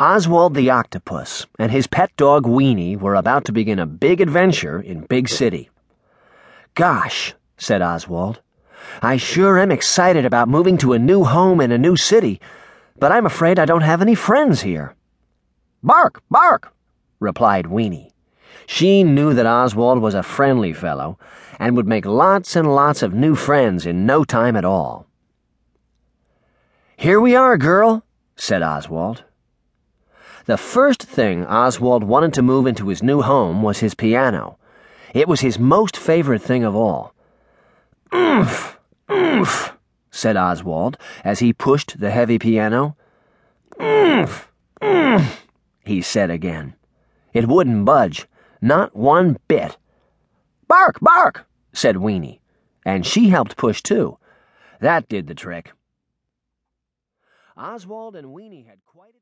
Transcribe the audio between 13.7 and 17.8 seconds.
have any friends here. Bark, bark, replied